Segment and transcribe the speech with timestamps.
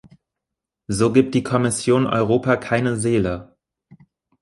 [0.87, 3.55] So gibt die Kommission Europa keine Seele!